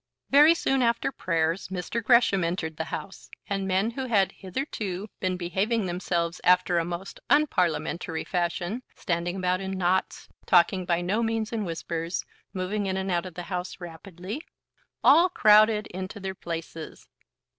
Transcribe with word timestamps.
Very 0.31 0.55
soon 0.55 0.81
after 0.81 1.11
prayers 1.11 1.67
Mr. 1.67 2.03
Gresham 2.03 2.43
entered 2.43 2.77
the 2.77 2.85
House, 2.85 3.29
and 3.47 3.67
men 3.67 3.91
who 3.91 4.07
had 4.07 4.31
hitherto 4.31 5.07
been 5.19 5.37
behaving 5.37 5.85
themselves 5.85 6.41
after 6.43 6.79
a 6.79 6.83
most 6.83 7.19
unparliamentary 7.29 8.23
fashion, 8.23 8.81
standing 8.95 9.35
about 9.35 9.61
in 9.61 9.77
knots, 9.77 10.27
talking 10.47 10.85
by 10.85 11.01
no 11.01 11.21
means 11.21 11.53
in 11.53 11.65
whispers, 11.65 12.25
moving 12.51 12.87
in 12.87 12.97
and 12.97 13.11
out 13.11 13.27
of 13.27 13.35
the 13.35 13.43
House 13.43 13.79
rapidly, 13.79 14.41
all 15.03 15.29
crowded 15.29 15.85
into 15.93 16.19
their 16.19 16.33
places. 16.33 17.07